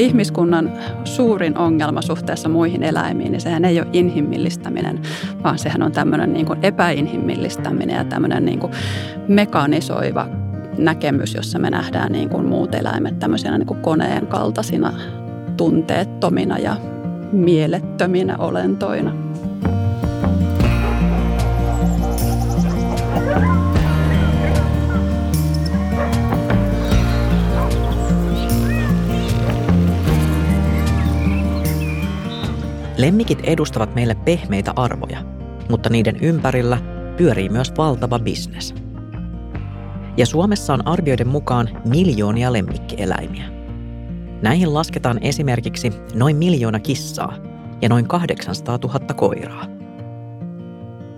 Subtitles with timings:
[0.00, 0.72] ihmiskunnan
[1.04, 5.00] suurin ongelma suhteessa muihin eläimiin, niin sehän ei ole inhimillistäminen,
[5.44, 8.72] vaan sehän on tämmöinen niin kuin epäinhimillistäminen ja tämmöinen niin kuin
[9.28, 10.26] mekanisoiva
[10.78, 14.92] näkemys, jossa me nähdään niin kuin muut eläimet tämmöisenä niin kuin koneen kaltaisina
[15.56, 16.76] tunteettomina ja
[17.32, 19.12] mielettöminä olentoina.
[33.00, 35.18] Lemmikit edustavat meille pehmeitä arvoja,
[35.70, 36.78] mutta niiden ympärillä
[37.16, 38.74] pyörii myös valtava bisnes.
[40.16, 43.44] Ja Suomessa on arvioiden mukaan miljoonia lemmikkieläimiä.
[44.42, 47.34] Näihin lasketaan esimerkiksi noin miljoona kissaa
[47.82, 49.64] ja noin 800 000 koiraa.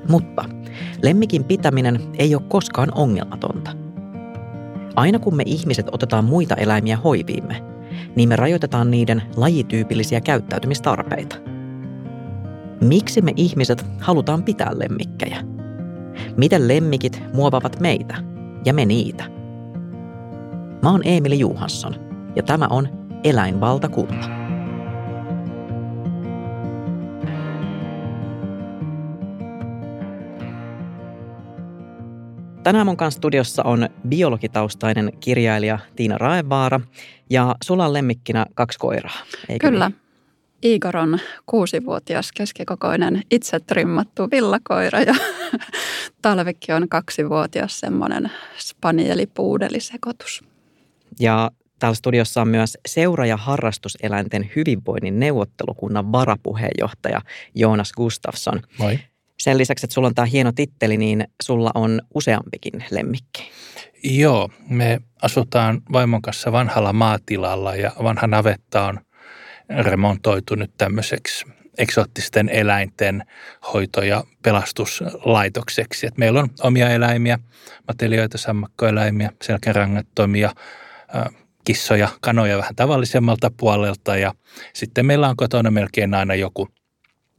[0.08, 0.44] Mutta
[1.02, 3.70] lemmikin pitäminen ei ole koskaan ongelmatonta.
[4.96, 7.64] Aina kun me ihmiset otetaan muita eläimiä hoiviimme,
[8.16, 11.36] niin me rajoitetaan niiden lajityypillisiä käyttäytymistarpeita–
[12.82, 15.36] Miksi me ihmiset halutaan pitää lemmikkejä?
[16.36, 18.14] Miten lemmikit muovavat meitä
[18.64, 19.24] ja me niitä?
[20.82, 21.94] Mä oon Emili Juhansson
[22.36, 22.88] ja tämä on
[23.24, 24.28] Eläinvaltakunta.
[32.62, 36.80] Tänään mun kanssa studiossa on biologitaustainen kirjailija Tiina Raevaara
[37.30, 39.88] ja sulla on lemmikkinä kaksi koiraa, eikö Kyllä.
[39.88, 40.01] Niin?
[40.62, 45.14] Igor on kuusivuotias keskikokoinen itse trimmattu villakoira ja
[46.22, 50.44] Talvikki on kaksivuotias semmoinen spanielipuudelisekoitus.
[51.20, 57.20] Ja täällä studiossa on myös seura- ja harrastuseläinten hyvinvoinnin neuvottelukunnan varapuheenjohtaja
[57.54, 58.62] Joonas Gustafsson.
[58.78, 58.98] Moi.
[59.38, 63.50] Sen lisäksi, että sulla on tämä hieno titteli, niin sulla on useampikin lemmikki.
[64.04, 69.00] Joo, me asutaan vaimon kanssa vanhalla maatilalla ja vanha navetta on–
[69.78, 71.44] remontoitu nyt tämmöiseksi
[71.78, 73.22] eksoottisten eläinten
[73.72, 76.06] hoito- ja pelastuslaitokseksi.
[76.06, 77.38] Et meillä on omia eläimiä,
[77.88, 80.50] matelioita, sammakkoeläimiä, selkärangattomia,
[81.64, 84.34] kissoja, kanoja vähän tavallisemmalta puolelta ja
[84.72, 86.68] sitten meillä on kotona melkein aina joku,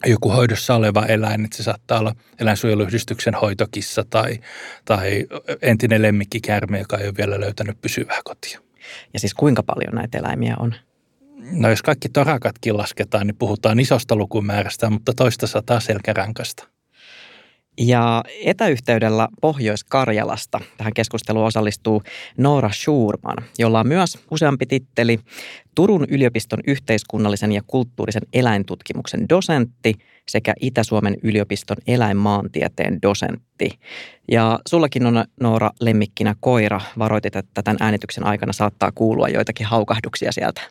[0.05, 4.39] joku hoidossa oleva eläin, että se saattaa olla eläinsuojeluyhdistyksen hoitokissa tai,
[4.85, 5.25] tai
[5.61, 8.59] entinen lemmikkikärme, joka ei ole vielä löytänyt pysyvää kotia.
[9.13, 10.75] Ja siis kuinka paljon näitä eläimiä on?
[11.37, 16.67] No jos kaikki torakatkin lasketaan, niin puhutaan isosta lukumäärästä, mutta toista sataa selkärankasta.
[17.77, 22.03] Ja etäyhteydellä Pohjois-Karjalasta tähän keskusteluun osallistuu
[22.37, 25.19] Noora Schurman, jolla on myös useampi titteli
[25.75, 29.93] Turun yliopiston yhteiskunnallisen ja kulttuurisen eläintutkimuksen dosentti
[30.27, 33.79] sekä Itä-Suomen yliopiston eläinmaantieteen dosentti.
[34.31, 36.81] Ja sullakin on Noora lemmikkinä koira.
[36.97, 40.61] Varoitit, että tämän äänityksen aikana saattaa kuulua joitakin haukahduksia sieltä.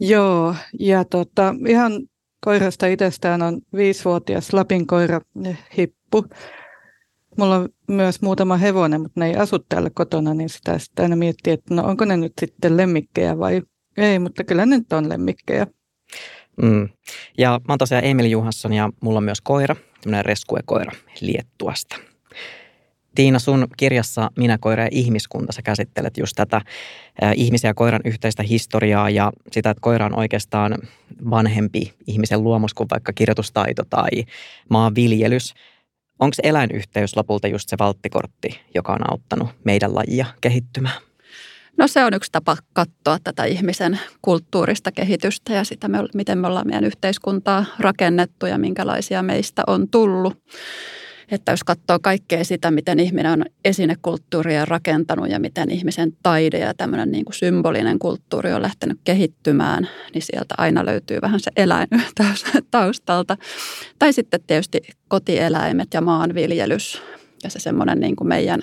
[0.00, 1.92] Joo, ja tota, ihan
[2.40, 5.20] koirasta itsestään on viisivuotias Lapin koira
[5.78, 6.26] Hippu.
[7.38, 11.16] Mulla on myös muutama hevonen, mutta ne ei asu täällä kotona, niin sitä sitten aina
[11.16, 13.62] miettii, että no onko ne nyt sitten lemmikkejä vai
[13.96, 15.66] ei, mutta kyllä ne nyt on lemmikkejä.
[16.62, 16.88] Mm.
[17.38, 21.96] Ja mä oon tosiaan Emil Juhansson ja mulla on myös koira, tämmöinen rescue-koira Liettuasta.
[23.14, 26.60] Tiina, sun kirjassa Minä, koira ja ihmiskunta sä käsittelet just tätä
[27.34, 30.78] ihmisen ja koiran yhteistä historiaa ja sitä, että koira on oikeastaan
[31.30, 34.08] vanhempi ihmisen luomus kuin vaikka kirjoitustaito tai
[34.70, 35.54] maanviljelys.
[36.18, 40.94] Onko eläinyhteys lopulta just se valttikortti, joka on auttanut meidän lajia kehittymään?
[41.76, 46.66] No se on yksi tapa katsoa tätä ihmisen kulttuurista kehitystä ja sitä, miten me ollaan
[46.66, 50.38] meidän yhteiskuntaa rakennettu ja minkälaisia meistä on tullut.
[51.30, 56.74] Että jos katsoo kaikkea sitä, miten ihminen on esinekulttuuria rakentanut ja miten ihmisen taide ja
[56.74, 61.88] tämmöinen niin kuin symbolinen kulttuuri on lähtenyt kehittymään, niin sieltä aina löytyy vähän se eläin
[62.70, 63.36] taustalta.
[63.98, 67.02] Tai sitten tietysti kotieläimet ja maanviljelys
[67.44, 68.60] ja se semmoinen niin kuin meidän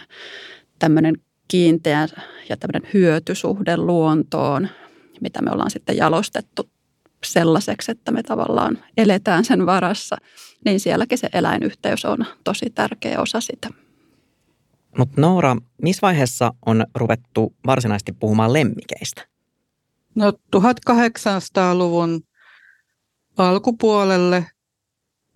[0.79, 1.15] tämmöinen
[1.47, 2.07] kiinteä
[2.49, 4.67] ja tämmöinen hyötysuhde luontoon,
[5.21, 6.69] mitä me ollaan sitten jalostettu
[7.25, 10.17] sellaiseksi, että me tavallaan eletään sen varassa,
[10.65, 13.69] niin sielläkin se eläinyhteys on tosi tärkeä osa sitä.
[14.97, 19.27] Mutta Noora, missä vaiheessa on ruvettu varsinaisesti puhumaan lemmikeistä?
[20.15, 22.21] No 1800-luvun
[23.37, 24.45] alkupuolelle.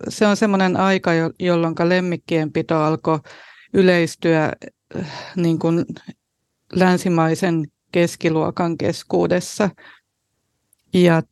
[0.08, 3.20] Se on semmoinen aika, jolloin lemmikkien pito alkoi
[3.74, 4.52] yleistyä
[4.96, 5.84] äh, niin kuin
[6.72, 9.70] länsimaisen keskiluokan keskuudessa.
[10.94, 11.22] Ja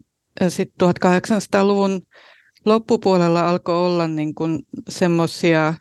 [0.48, 2.02] sitten 1800-luvun
[2.64, 5.74] loppupuolella alkoi olla niin kuin semmoisia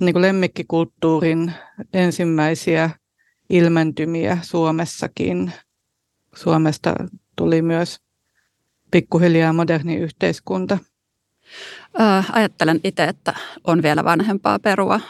[0.00, 1.52] niin kuin lemmikkikulttuurin
[1.92, 2.90] ensimmäisiä
[3.50, 5.52] ilmentymiä Suomessakin.
[6.34, 6.94] Suomesta
[7.36, 8.00] tuli myös
[8.90, 10.78] pikkuhiljaa moderni yhteiskunta?
[12.32, 15.00] Ajattelen itse, että on vielä vanhempaa perua.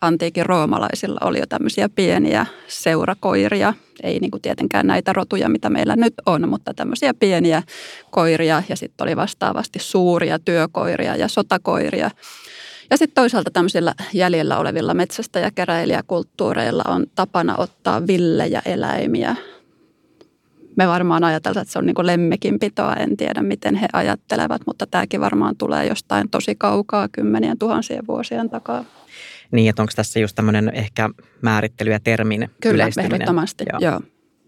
[0.00, 3.74] Antiikin roomalaisilla oli jo tämmöisiä pieniä seurakoiria.
[4.02, 7.62] Ei niin kuin tietenkään näitä rotuja, mitä meillä nyt on, mutta tämmöisiä pieniä
[8.10, 8.62] koiria.
[8.68, 12.10] Ja sitten oli vastaavasti suuria työkoiria ja sotakoiria.
[12.90, 19.36] Ja sitten toisaalta tämmöisillä jäljellä olevilla metsästä- ja keräilijäkulttuureilla on tapana ottaa villejä eläimiä
[20.78, 22.94] me varmaan ajatellaan, että se on niin lemmekinpitoa.
[22.94, 28.50] En tiedä, miten he ajattelevat, mutta tämäkin varmaan tulee jostain tosi kaukaa kymmenien tuhansien vuosien
[28.50, 28.84] takaa.
[29.50, 31.10] Niin, että onko tässä just tämmöinen ehkä
[31.42, 33.92] määrittely ja termin Kyllä, ehdottomasti, joo.
[33.92, 34.00] joo.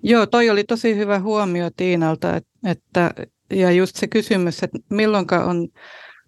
[0.02, 3.10] Joo, toi oli tosi hyvä huomio Tiinalta, että,
[3.50, 5.68] ja just se kysymys, että milloinka on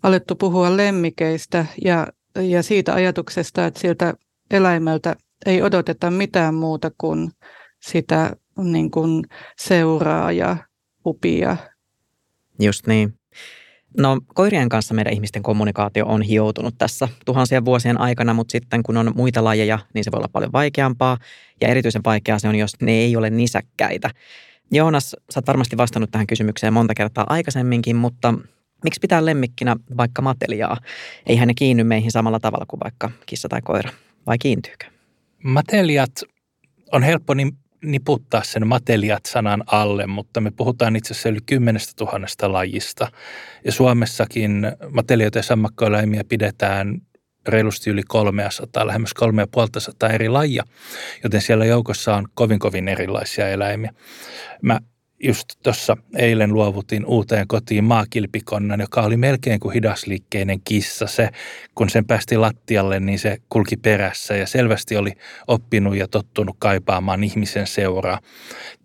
[0.02, 2.06] alettu puhua lemmikeistä ja,
[2.40, 4.14] ja siitä ajatuksesta, että siltä
[4.50, 5.16] eläimeltä
[5.46, 7.30] ei odoteta mitään muuta kuin
[7.80, 9.24] sitä niin kuin
[9.58, 10.56] seuraa ja
[11.06, 11.56] upia.
[12.60, 13.18] Just niin.
[13.98, 18.96] No koirien kanssa meidän ihmisten kommunikaatio on hioutunut tässä tuhansien vuosien aikana, mutta sitten kun
[18.96, 21.18] on muita lajeja, niin se voi olla paljon vaikeampaa.
[21.60, 24.10] Ja erityisen vaikeaa se on, jos ne ei ole nisäkkäitä.
[24.70, 28.34] Joonas, sä oot varmasti vastannut tähän kysymykseen monta kertaa aikaisemminkin, mutta
[28.84, 30.76] miksi pitää lemmikkinä vaikka mateliaa?
[31.26, 33.90] Eihän ne kiinny meihin samalla tavalla kuin vaikka kissa tai koira,
[34.26, 34.86] vai kiintyykö?
[35.44, 36.12] Mateliat
[36.92, 42.52] on helppo niin niputtaa sen mateliat-sanan alle, mutta me puhutaan itse asiassa yli kymmenestä tuhannesta
[42.52, 43.08] lajista.
[43.64, 47.00] Ja Suomessakin matelijoita ja sammakkoeläimiä pidetään
[47.48, 50.64] reilusti yli 300, lähemmäs 3500 eri lajia,
[51.24, 53.92] joten siellä joukossa on kovin kovin erilaisia eläimiä.
[54.62, 54.80] Mä
[55.22, 61.06] just tuossa eilen luovutin uuteen kotiin maakilpikonnan, joka oli melkein kuin hidasliikkeinen kissa.
[61.06, 61.28] Se,
[61.74, 65.12] kun sen päästi lattialle, niin se kulki perässä ja selvästi oli
[65.48, 68.18] oppinut ja tottunut kaipaamaan ihmisen seuraa.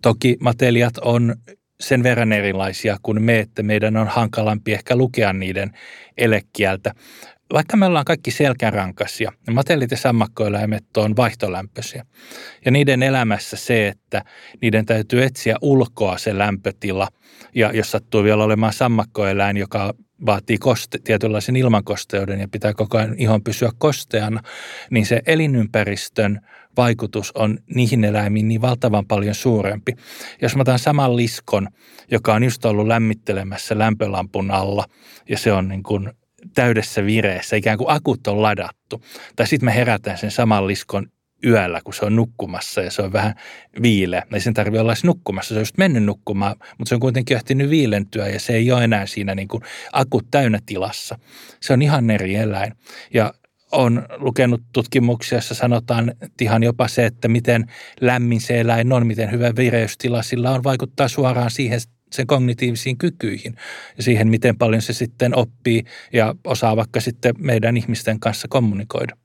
[0.02, 1.36] Toki mateliat on
[1.80, 5.72] sen verran erilaisia kuin me, että meidän on hankalampi ehkä lukea niiden
[6.18, 6.94] elekieltä
[7.54, 12.06] vaikka me ollaan kaikki selkärankasia, niin matellit ja sammakkoeläimet on vaihtolämpöisiä.
[12.66, 14.24] Ja niiden elämässä se, että
[14.62, 17.08] niiden täytyy etsiä ulkoa se lämpötila.
[17.56, 19.94] Ja jos sattuu vielä olemaan sammakkoeläin, joka
[20.26, 24.42] vaatii koste, tietynlaisen ilmankosteuden ja pitää koko ajan ihon pysyä kosteana,
[24.92, 26.42] niin se elinympäristön
[26.78, 29.94] vaikutus on niihin eläimiin niin valtavan paljon suurempi.
[30.42, 31.68] Jos mä otan saman liskon,
[32.12, 34.86] joka on just ollut lämmittelemässä lämpölampun alla
[35.30, 36.10] ja se on niin kuin
[36.54, 39.02] täydessä vireessä, ikään kuin akut on ladattu.
[39.36, 41.08] Tai sitten me herätään sen saman liskon
[41.46, 43.34] yöllä, kun se on nukkumassa ja se on vähän
[43.82, 44.24] viileä.
[44.34, 47.70] Ei sen tarvitse olla nukkumassa, se on just mennyt nukkumaan, mutta se on kuitenkin ehtinyt
[47.70, 49.64] viilentyä ja se ei ole enää siinä niin kuin
[49.94, 51.20] akut täynnä tilassa.
[51.60, 52.74] Se on ihan eri eläin.
[53.14, 53.34] Ja
[53.72, 57.66] on lukenut tutkimuksia, joissa sanotaan, että ihan jopa se, että miten
[58.02, 61.80] lämmin se eläin on, miten hyvä vireystila sillä on, vaikuttaa suoraan siihen
[62.12, 63.56] sen kognitiivisiin kykyihin
[63.98, 65.84] ja siihen, miten paljon se sitten oppii
[66.14, 69.18] ja osaa vaikka sitten meidän ihmisten kanssa kommunikoida.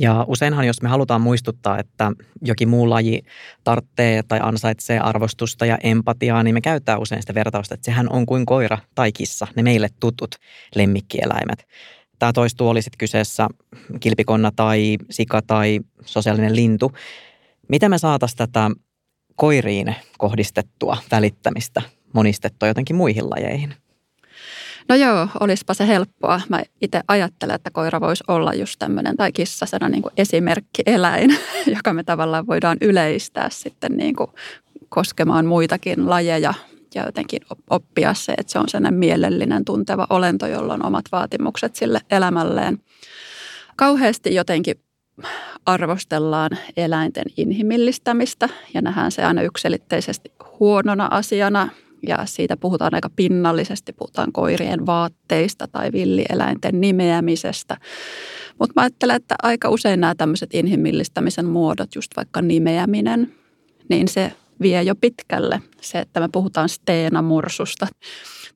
[0.00, 2.12] Ja useinhan, jos me halutaan muistuttaa, että
[2.42, 3.22] jokin muu laji
[3.64, 8.26] tarvitsee tai ansaitsee arvostusta ja empatiaa, niin me käyttää usein sitä vertausta, että sehän on
[8.26, 10.34] kuin koira tai kissa, ne meille tutut
[10.74, 11.66] lemmikkieläimet.
[12.24, 13.48] Tämä toistuu oli sitten kyseessä
[14.00, 16.92] kilpikonna tai sika tai sosiaalinen lintu.
[17.68, 18.70] Miten me saataisiin tätä
[19.36, 21.82] koiriin kohdistettua välittämistä
[22.12, 23.74] monistettua jotenkin muihin lajeihin?
[24.88, 26.40] No joo, olisipa se helppoa.
[26.48, 31.36] Mä itse ajattelen, että koira voisi olla just tämmöinen, tai kissa niin kuin esimerkkieläin,
[31.76, 34.30] joka me tavallaan voidaan yleistää sitten niin kuin
[34.88, 36.54] koskemaan muitakin lajeja
[36.94, 41.76] ja jotenkin oppia se, että se on sellainen mielellinen, tunteva olento, jolla on omat vaatimukset
[41.76, 42.78] sille elämälleen.
[43.76, 44.74] Kauheasti jotenkin
[45.66, 51.68] arvostellaan eläinten inhimillistämistä ja nähdään se aina yksilitteisesti huonona asiana
[52.08, 57.76] ja siitä puhutaan aika pinnallisesti, puhutaan koirien vaatteista tai villieläinten nimeämisestä.
[58.58, 63.34] Mutta mä ajattelen, että aika usein nämä tämmöiset inhimillistämisen muodot, just vaikka nimeäminen,
[63.88, 67.86] niin se vie jo pitkälle se, että me puhutaan steenamursusta.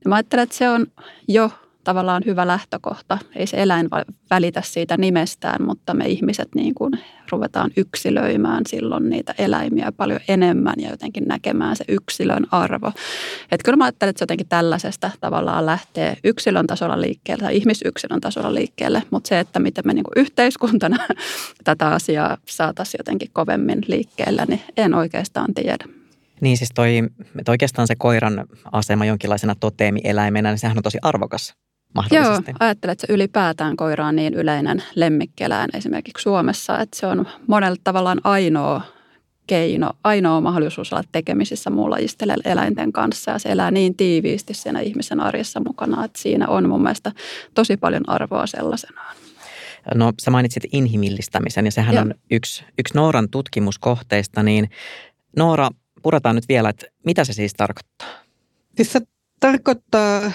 [0.06, 0.86] Mä ajattelen, että se on
[1.28, 1.50] jo
[1.88, 3.18] tavallaan hyvä lähtökohta.
[3.36, 3.88] Ei se eläin
[4.30, 6.92] välitä siitä nimestään, mutta me ihmiset niin kuin
[7.32, 12.92] ruvetaan yksilöimään silloin niitä eläimiä paljon enemmän ja jotenkin näkemään se yksilön arvo.
[13.52, 18.20] Että kyllä mä ajattelen, että se jotenkin tällaisesta tavallaan lähtee yksilön tasolla liikkeelle tai ihmisyksilön
[18.20, 20.96] tasolla liikkeelle, mutta se, että miten me niin kuin yhteiskuntana
[21.64, 25.84] tätä asiaa saataisiin jotenkin kovemmin liikkeelle, niin en oikeastaan tiedä.
[26.40, 27.02] Niin siis toi,
[27.48, 31.54] oikeastaan se koiran asema jonkinlaisena toteemieläimenä, niin sehän on tosi arvokas
[31.94, 32.50] mahdollisesti.
[32.50, 37.26] Joo, ajattelen, että se ylipäätään koira on niin yleinen lemmikkieläin esimerkiksi Suomessa, että se on
[37.46, 38.80] monella tavallaan ainoa
[39.46, 45.20] keino, ainoa mahdollisuus olla tekemisissä muunlajisten eläinten kanssa ja se elää niin tiiviisti siinä ihmisen
[45.20, 47.12] arjessa mukana, että siinä on mun mielestä
[47.54, 49.16] tosi paljon arvoa sellaisenaan.
[49.94, 52.02] No sä mainitsit inhimillistämisen ja sehän Joo.
[52.02, 54.70] on yksi, yksi Nooran tutkimuskohteista, niin
[55.36, 55.70] Noora,
[56.02, 58.08] puretaan nyt vielä, että mitä se siis tarkoittaa?
[58.76, 59.00] Siis se
[59.40, 60.32] tarkoittaa ähm,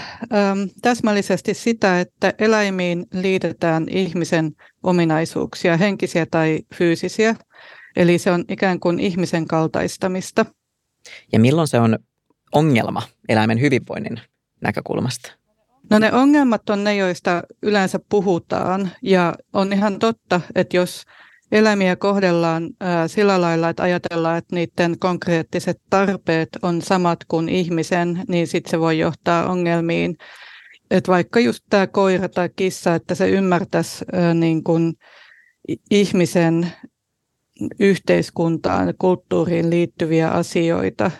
[0.81, 4.51] täsmällisesti sitä, että eläimiin liitetään ihmisen
[4.83, 7.36] ominaisuuksia, henkisiä tai fyysisiä.
[7.95, 10.45] Eli se on ikään kuin ihmisen kaltaistamista.
[11.33, 12.00] Ja milloin se on
[12.51, 14.22] ongelma eläimen hyvinvoinnin
[14.62, 15.31] näkökulmasta?
[15.89, 18.91] No ne ongelmat on ne, joista yleensä puhutaan.
[19.01, 21.03] Ja on ihan totta, että jos
[21.53, 22.69] eläimiä kohdellaan
[23.07, 28.79] sillä lailla, että ajatellaan, että niiden konkreettiset tarpeet on samat kuin ihmisen, niin sitten se
[28.79, 30.17] voi johtaa ongelmiin.
[30.91, 34.93] Että vaikka just tämä koira tai kissa, että se ymmärtäisi niin kuin
[35.91, 36.72] ihmisen
[37.79, 41.12] yhteiskuntaan, kulttuuriin liittyviä asioita.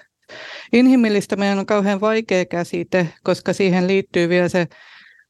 [0.74, 4.68] Inhimillistäminen on kauhean vaikea käsite, koska siihen liittyy vielä se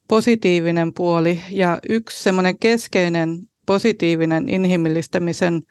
[0.08, 1.42] positiivinen puoli.
[1.50, 5.62] Ja yksi semmoinen keskeinen positiivinen inhimillistämisen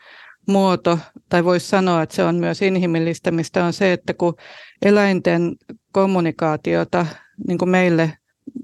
[0.48, 4.34] muoto, tai voisi sanoa, että se on myös inhimillistämistä, on se, että kun
[4.82, 5.56] eläinten
[5.92, 7.06] kommunikaatiota
[7.48, 8.12] niin kuin meille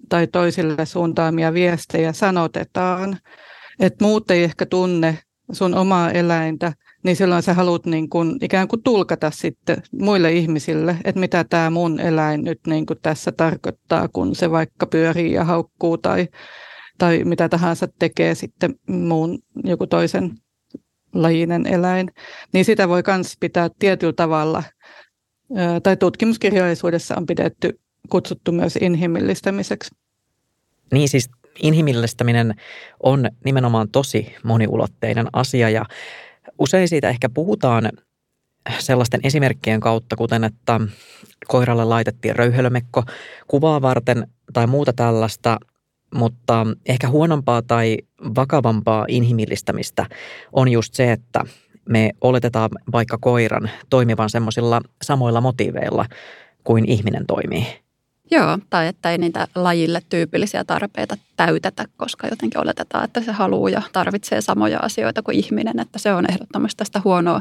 [0.08, 3.18] tai toisille suuntaamia viestejä sanotetaan,
[3.80, 5.18] että muut ei ehkä tunne
[5.52, 10.96] sun omaa eläintä, niin silloin sä haluat niin kuin, ikään kuin tulkata sitten muille ihmisille,
[11.04, 15.44] että mitä tämä mun eläin nyt niin kuin tässä tarkoittaa, kun se vaikka pyörii ja
[15.44, 16.28] haukkuu tai
[16.98, 20.30] tai mitä tahansa tekee sitten muun joku toisen
[21.14, 22.10] lajinen eläin,
[22.52, 24.62] niin sitä voi myös pitää tietyllä tavalla,
[25.82, 29.90] tai tutkimuskirjallisuudessa on pidetty, kutsuttu myös inhimillistämiseksi.
[30.92, 31.30] Niin siis
[31.62, 32.54] inhimillistäminen
[33.02, 35.84] on nimenomaan tosi moniulotteinen asia ja
[36.58, 37.92] usein siitä ehkä puhutaan
[38.78, 40.80] sellaisten esimerkkien kautta, kuten että
[41.48, 43.02] koiralle laitettiin röyhelömekko
[43.48, 45.58] kuvaa varten tai muuta tällaista,
[46.14, 47.98] mutta ehkä huonompaa tai
[48.34, 50.06] vakavampaa inhimillistämistä
[50.52, 51.44] on just se, että
[51.88, 56.06] me oletetaan vaikka koiran toimivan semmoisilla samoilla motiiveilla
[56.64, 57.66] kuin ihminen toimii.
[58.30, 63.70] Joo, tai että ei niitä lajille tyypillisiä tarpeita täytetä, koska jotenkin oletetaan, että se haluaa
[63.70, 67.40] ja tarvitsee samoja asioita kuin ihminen, että se on ehdottomasti tästä huonoa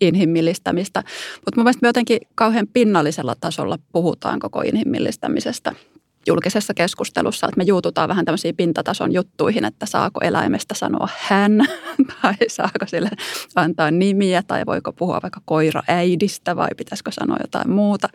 [0.00, 1.02] inhimillistämistä.
[1.34, 5.72] Mutta mun mielestä me jotenkin kauhean pinnallisella tasolla puhutaan koko inhimillistämisestä
[6.28, 11.58] julkisessa keskustelussa, että me juututaan vähän tämmöisiin pintatason juttuihin, että saako eläimestä sanoa hän
[12.22, 13.10] tai saako sille
[13.54, 18.08] antaa nimiä tai voiko puhua vaikka koira äidistä vai pitäisikö sanoa jotain muuta.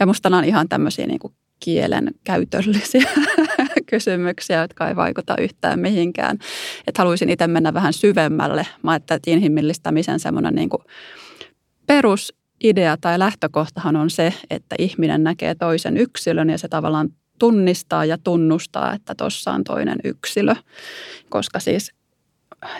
[0.00, 3.10] Ja musta nämä on ihan tämmöisiä niin kuin kielen käytöllisiä
[3.90, 6.38] kysymyksiä, jotka ei vaikuta yhtään mihinkään.
[6.86, 8.66] Että haluaisin itse mennä vähän syvemmälle.
[8.82, 10.82] Mä että inhimillistämisen semmoinen niin kuin
[11.86, 18.18] perusidea tai lähtökohtahan on se, että ihminen näkee toisen yksilön ja se tavallaan tunnistaa ja
[18.18, 20.54] tunnustaa, että tuossa on toinen yksilö,
[21.28, 21.92] koska siis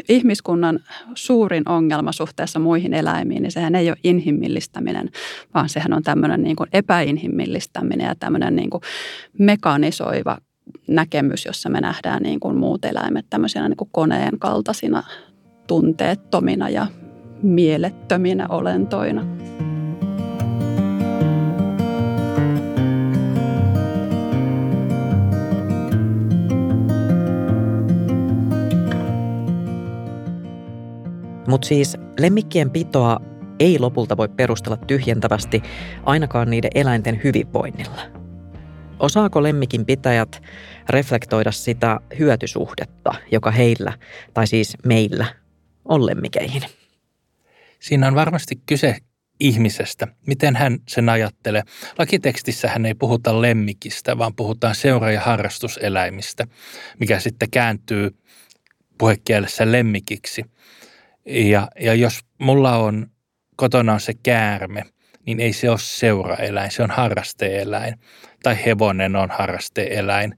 [0.09, 0.81] ihmiskunnan
[1.15, 5.11] suurin ongelma suhteessa muihin eläimiin, niin sehän ei ole inhimillistäminen,
[5.55, 8.83] vaan sehän on tämmöinen niin kuin epäinhimillistäminen ja tämmöinen niin kuin
[9.39, 10.39] mekanisoiva
[10.87, 15.03] näkemys, jossa me nähdään niin kuin muut eläimet tämmöisenä niin kuin koneen kaltaisina
[15.67, 16.87] tunteettomina ja
[17.43, 19.27] mielettöminä olentoina.
[31.49, 33.21] Mutta siis lemmikkien pitoa
[33.61, 35.63] ei lopulta voi perustella tyhjentävästi
[36.07, 38.03] ainakaan niiden eläinten hyvinvoinnilla.
[38.99, 40.43] Osaako lemmikin pitäjät
[40.89, 43.93] reflektoida sitä hyötysuhdetta, joka heillä,
[44.35, 45.27] tai siis meillä,
[45.85, 46.63] on lemmikeihin?
[47.81, 48.97] Siinä on varmasti kyse
[49.41, 51.63] ihmisestä, miten hän sen ajattelee.
[51.99, 56.47] Lakiteksissä hän ei puhuta lemmikistä, vaan puhutaan seura- ja harrastuseläimistä,
[57.01, 58.11] mikä sitten kääntyy
[58.99, 60.45] puhekielessä lemmikiksi–
[61.29, 63.07] ja, ja jos mulla on
[63.57, 64.85] kotona on se käärme,
[65.27, 67.95] niin ei se ole seuraeläin, se on harrasteeläin.
[68.43, 70.35] Tai hevonen on harrasteeläin.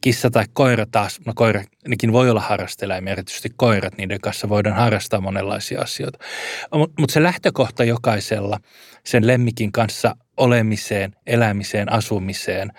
[0.00, 4.76] Kissa tai koira taas, no koira, nekin voi olla harrasteeläimiä, erityisesti koirat, niiden kanssa voidaan
[4.76, 6.18] harrastaa monenlaisia asioita.
[6.74, 8.60] Mutta mut se lähtökohta jokaisella
[9.04, 12.72] sen lemmikin kanssa olemiseen, elämiseen, asumiseen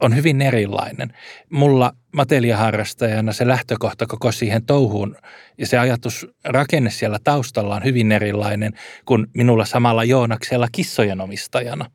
[0.00, 1.14] on hyvin erilainen.
[1.50, 5.16] Mulla mateliaharrastajana se lähtökohta koko siihen touhuun
[5.58, 8.72] ja se ajatus rakenne siellä taustalla on hyvin erilainen
[9.04, 11.90] kuin minulla samalla Joonaksella kissojen omistajana.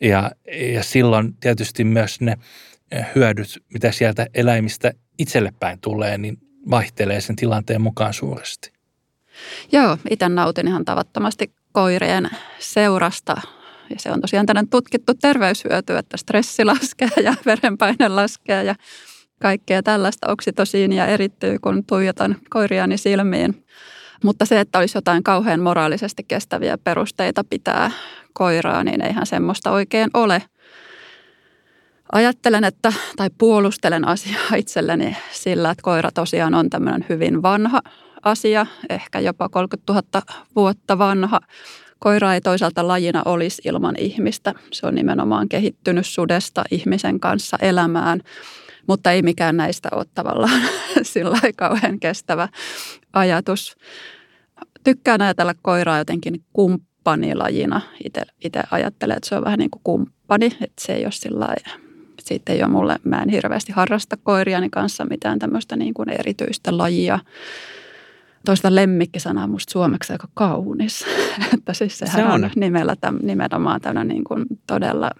[0.00, 0.30] Ja,
[0.72, 2.36] ja silloin tietysti myös ne
[3.14, 6.38] hyödyt, mitä sieltä eläimistä itsellepäin tulee, niin
[6.70, 8.72] vaihtelee sen tilanteen mukaan suuresti.
[9.72, 13.42] Joo, itse nautin ihan tavattomasti koirien seurasta.
[13.92, 18.74] Ja se on tosiaan tällainen tutkittu terveyshyöty, että stressi laskee ja verenpaine laskee ja
[19.42, 23.64] kaikkea tällaista oksitosiinia erittyy, kun tuijotan koiriani silmiin.
[24.24, 27.90] Mutta se, että olisi jotain kauhean moraalisesti kestäviä perusteita pitää
[28.32, 30.42] koiraa, niin eihän semmoista oikein ole.
[32.12, 37.80] Ajattelen, että, tai puolustelen asiaa itselleni sillä, että koira tosiaan on tämmöinen hyvin vanha
[38.22, 40.22] asia, ehkä jopa 30 000
[40.56, 41.40] vuotta vanha.
[42.02, 44.54] Koira ei toisaalta lajina olisi ilman ihmistä.
[44.72, 48.20] Se on nimenomaan kehittynyt sudesta ihmisen kanssa elämään,
[48.86, 50.60] mutta ei mikään näistä ole tavallaan
[51.02, 52.48] sillä kauhean kestävä
[53.12, 53.76] ajatus.
[54.84, 57.80] Tykkään ajatella koiraa jotenkin kumppanilajina.
[58.44, 61.54] Itse ajattelen, että se on vähän niin kuin kumppani, että se ei ole sillä
[62.20, 66.78] siitä ei ole mulle, mä en hirveästi harrasta koiriani kanssa mitään tämmöistä niin kuin erityistä
[66.78, 67.18] lajia.
[68.44, 71.04] Toista lemmikkisanaa musta suomeksi aika kaunis.
[71.54, 75.10] että siis sehän se on, on nimellä täm, nimenomaan tämmöinen niin kuin todella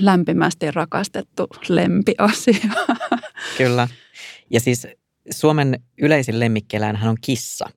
[0.00, 2.70] lämpimästi rakastettu lempiasia.
[3.58, 3.88] Kyllä.
[4.50, 4.86] Ja siis
[5.30, 7.70] Suomen yleisin lemmikkieläinhän on kissa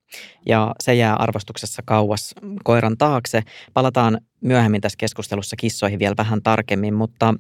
[0.45, 3.43] ja se jää arvostuksessa kauas koiran taakse.
[3.73, 7.33] Palataan myöhemmin tässä keskustelussa kissoihin vielä vähän tarkemmin, mutta...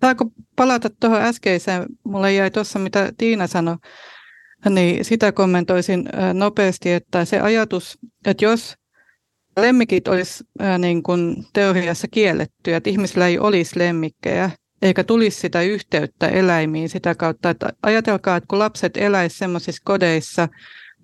[0.00, 0.24] Saako
[0.56, 1.86] palata tuohon äskeiseen?
[2.04, 3.76] Mulle jäi tuossa, mitä Tiina sanoi,
[4.70, 8.74] niin sitä kommentoisin nopeasti, että se ajatus, että jos
[9.56, 10.44] lemmikit olisi
[10.78, 14.50] niin kuin teoriassa kielletty, että ihmisillä ei olisi lemmikkejä,
[14.82, 20.48] eikä tulisi sitä yhteyttä eläimiin sitä kautta, että ajatelkaa, että kun lapset eläisivät sellaisissa kodeissa,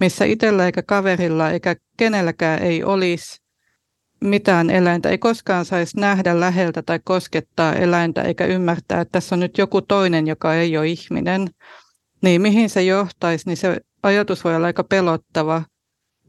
[0.01, 3.41] missä itsellä eikä kaverilla eikä kenelläkään ei olisi
[4.21, 9.41] mitään eläintä, ei koskaan saisi nähdä läheltä tai koskettaa eläintä eikä ymmärtää, että tässä on
[9.41, 11.49] nyt joku toinen, joka ei ole ihminen,
[12.26, 15.62] niin mihin se johtaisi, niin se ajatus voi olla aika pelottava,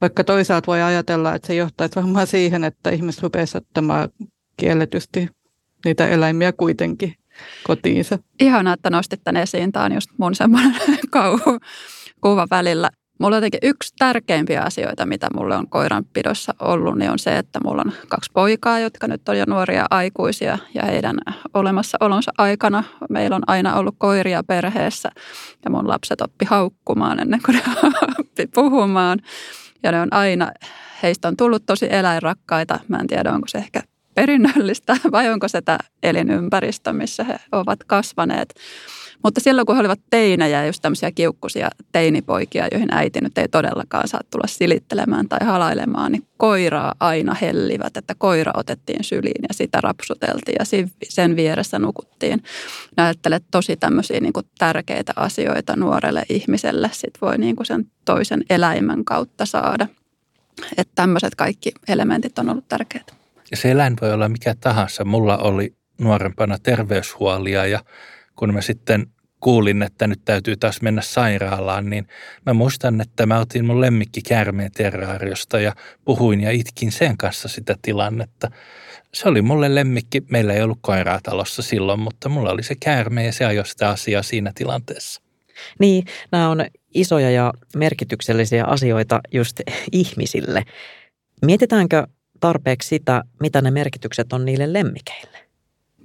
[0.01, 4.09] vaikka toisaalta voi ajatella, että se johtaisi varmaan siihen, että ihmiset rupeaisi ottamaan
[4.57, 5.29] kielletysti
[5.85, 7.15] niitä eläimiä kuitenkin
[7.63, 8.19] kotiinsa.
[8.39, 9.71] Ihanaa, että nostit tänne esiin.
[9.71, 11.59] Tämä on just mun semmoinen kauhu
[12.21, 12.89] kuva välillä.
[13.19, 17.59] Mulla on jotenkin yksi tärkeimpiä asioita, mitä mulle on koiranpidossa ollut, niin on se, että
[17.63, 21.17] mulla on kaksi poikaa, jotka nyt on jo nuoria aikuisia ja heidän
[21.53, 25.09] olemassaolonsa aikana meillä on aina ollut koiria perheessä
[25.65, 27.63] ja mun lapset oppi haukkumaan ennen kuin ne
[28.19, 29.19] oppi puhumaan.
[29.83, 30.51] Ja ne on aina,
[31.03, 32.79] heistä on tullut tosi eläinrakkaita.
[32.87, 33.83] Mä en tiedä, onko se ehkä
[34.15, 38.53] perinnöllistä vai onko se tämä elinympäristö, missä he ovat kasvaneet.
[39.23, 44.07] Mutta silloin, kun he olivat teinejä, just tämmöisiä kiukkusia teinipoikia, joihin äiti nyt ei todellakaan
[44.07, 49.81] saa tulla silittelemään tai halailemaan, niin koiraa aina hellivät, että koira otettiin syliin ja sitä
[49.81, 50.65] rapsuteltiin ja
[51.09, 52.43] sen vieressä nukuttiin.
[52.97, 57.85] Ja ajattelet tosi tämmöisiä niin kuin tärkeitä asioita nuorelle ihmiselle, sit voi niin kuin sen
[58.05, 59.87] toisen eläimen kautta saada.
[60.77, 63.13] Että tämmöiset kaikki elementit on ollut tärkeitä.
[63.51, 65.05] Ja se eläin voi olla mikä tahansa.
[65.05, 67.79] Mulla oli nuorempana terveyshuolia ja
[68.37, 69.07] kun mä sitten
[69.39, 72.07] kuulin, että nyt täytyy taas mennä sairaalaan, niin
[72.45, 77.47] mä muistan, että mä otin mun lemmikki käärmeen terraariosta ja puhuin ja itkin sen kanssa
[77.47, 78.51] sitä tilannetta.
[79.13, 80.23] Se oli mulle lemmikki.
[80.29, 83.89] Meillä ei ollut koiraa talossa silloin, mutta mulla oli se käärme ja se ajoi sitä
[83.89, 85.21] asiaa siinä tilanteessa.
[85.79, 90.63] Niin, nämä on isoja ja merkityksellisiä asioita just ihmisille.
[91.45, 92.07] Mietitäänkö
[92.39, 95.37] tarpeeksi sitä, mitä ne merkitykset on niille lemmikeille?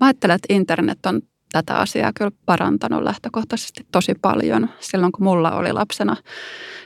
[0.00, 4.68] Mä ajattelen, että internet on tätä asiaa kyllä parantanut lähtökohtaisesti tosi paljon.
[4.80, 6.16] Silloin kun mulla oli lapsena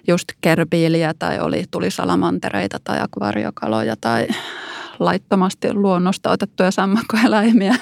[0.08, 4.28] just kerbiiliä tai oli, tuli salamantereita tai akvariokaloja tai
[4.98, 7.74] laittomasti luonnosta otettuja sammakkoeläimiä,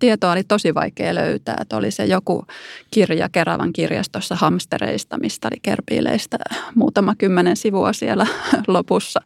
[0.00, 1.56] tietoa oli tosi vaikea löytää.
[1.60, 2.44] Että oli se joku
[2.90, 6.38] kirja Keravan kirjastossa hamstereista, mistä oli kerpiileistä
[6.74, 8.26] muutama kymmenen sivua siellä
[8.66, 9.20] lopussa.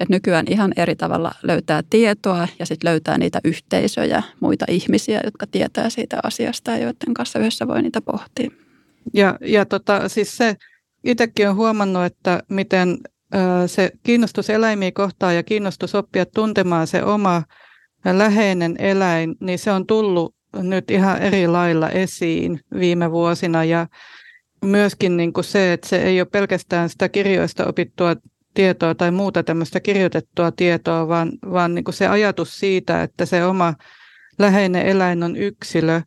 [0.00, 5.46] Et nykyään ihan eri tavalla löytää tietoa ja sitten löytää niitä yhteisöjä, muita ihmisiä, jotka
[5.46, 8.50] tietää siitä asiasta ja joiden kanssa yhdessä voi niitä pohtia.
[9.14, 10.56] Ja, ja tota, siis se
[11.04, 12.98] itsekin olen huomannut, että miten
[13.66, 17.42] se kiinnostus eläimiä kohtaan ja kiinnostus oppia tuntemaan se oma
[18.12, 23.86] läheinen eläin, niin se on tullut nyt ihan eri lailla esiin viime vuosina ja
[24.64, 28.16] myöskin niin kuin se, että se ei ole pelkästään sitä kirjoista opittua
[28.54, 33.44] tietoa tai muuta tämmöistä kirjoitettua tietoa, vaan, vaan niin kuin se ajatus siitä, että se
[33.44, 33.74] oma
[34.38, 36.00] läheinen eläin on yksilö,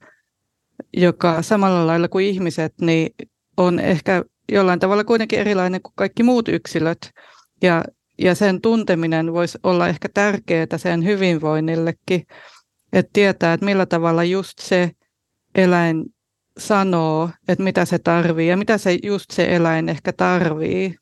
[0.97, 3.15] joka samalla lailla kuin ihmiset, niin
[3.58, 7.12] on ehkä jollain tavalla kuitenkin erilainen kuin kaikki muut yksilöt.
[7.62, 7.84] Ja,
[8.19, 12.27] ja sen tunteminen voisi olla ehkä tärkeää sen hyvinvoinnillekin,
[12.93, 14.91] että tietää, että millä tavalla just se
[15.55, 16.05] eläin
[16.58, 20.95] sanoo, että mitä se tarvii ja mitä se just se eläin ehkä tarvii.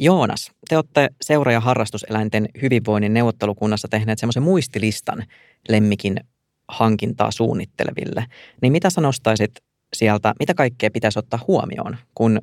[0.00, 5.24] Joonas, te olette seura- ja harrastuseläinten hyvinvoinnin neuvottelukunnassa tehneet semmoisen muistilistan
[5.68, 6.20] lemmikin
[6.68, 8.26] hankintaa suunnitteleville.
[8.62, 9.50] Niin mitä sä nostaisit
[9.92, 12.40] sieltä, mitä kaikkea pitäisi ottaa huomioon, kun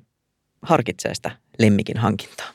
[0.62, 2.48] harkitsee sitä lemmikin hankintaa?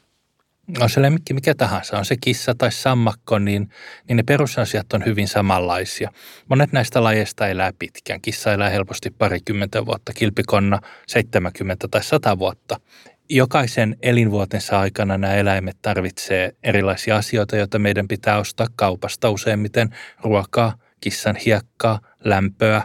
[0.80, 3.68] on se lemmikki mikä tahansa, on se kissa tai sammakko, niin,
[4.08, 6.10] niin ne perusasiat on hyvin samanlaisia.
[6.48, 8.20] Monet näistä lajeista elää pitkään.
[8.20, 12.80] Kissa elää helposti parikymmentä vuotta, kilpikonna 70 tai 100 vuotta.
[13.30, 19.94] Jokaisen elinvuotensa aikana nämä eläimet tarvitsee erilaisia asioita, joita meidän pitää ostaa kaupasta useimmiten.
[20.22, 22.82] Ruokaa, kissan hiekkaa, lämpöä,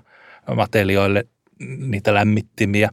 [0.55, 1.25] matelioille
[1.59, 2.89] niitä lämmittimiä,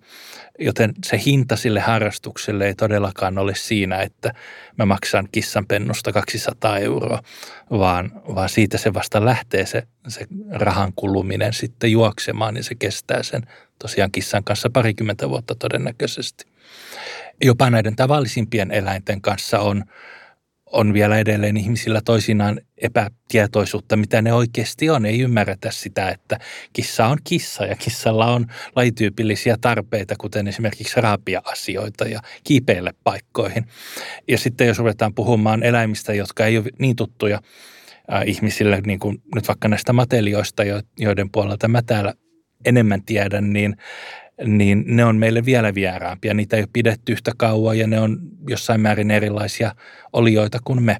[0.59, 4.35] joten se hinta sille harrastukselle ei todellakaan ole siinä, että
[4.77, 7.23] mä maksan kissanpennusta 200 euroa,
[7.70, 13.23] vaan, vaan siitä se vasta lähtee se, se rahan kuluminen sitten juoksemaan, niin se kestää
[13.23, 13.42] sen
[13.79, 16.44] tosiaan kissan kanssa parikymmentä vuotta todennäköisesti.
[17.42, 19.85] Jopa näiden tavallisimpien eläinten kanssa on
[20.72, 25.06] on vielä edelleen ihmisillä toisinaan epätietoisuutta, mitä ne oikeasti on.
[25.06, 26.38] Ei ymmärretä sitä, että
[26.72, 33.66] kissa on kissa ja kissalla on lajityypillisiä tarpeita, kuten esimerkiksi raapia-asioita ja kiipeille paikkoihin.
[34.28, 37.40] Ja sitten jos ruvetaan puhumaan eläimistä, jotka ei ole niin tuttuja
[38.26, 40.62] ihmisille, niin kuin nyt vaikka näistä matelioista,
[40.98, 42.14] joiden puolelta mä täällä
[42.64, 43.76] enemmän tiedän, niin
[44.44, 46.35] niin ne on meille vielä vieraampia.
[46.35, 49.74] Niitä ei ole pidetty yhtä kauan ja ne on jossain määrin erilaisia
[50.12, 50.96] olioita kuin me.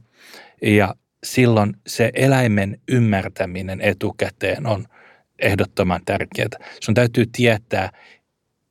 [0.63, 4.87] Ja silloin se eläimen ymmärtäminen etukäteen on
[5.39, 6.49] ehdottoman tärkeää.
[6.81, 7.91] Sun täytyy tietää,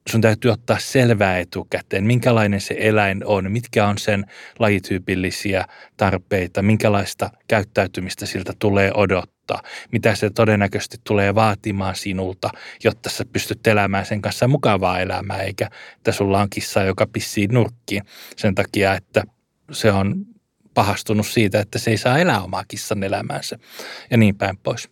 [0.10, 4.26] sun täytyy ottaa selvää etukäteen, minkälainen se eläin on, mitkä on sen
[4.60, 5.66] lajityypillisiä
[5.98, 12.50] tarpeita, minkälaista käyttäytymistä siltä tulee odottaa odottaa, mitä se todennäköisesti tulee vaatimaan sinulta,
[12.84, 17.48] jotta sä pystyt elämään sen kanssa mukavaa elämää, eikä että sulla on kissa, joka pissii
[17.48, 18.04] nurkkiin
[18.38, 19.24] sen takia, että
[19.72, 20.26] se on
[20.74, 23.58] pahastunut siitä, että se ei saa elää omaa kissan elämäänsä
[24.12, 24.90] ja niin päin pois.